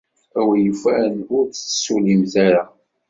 [0.39, 2.63] A win yufan, ur tettsullimt ara.